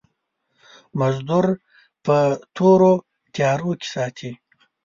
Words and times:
مزدور 0.99 1.45
په 2.05 2.17
تورو 2.55 2.93
تيارو 3.33 3.71
کې 3.79 3.87
ساتي. 3.93 4.31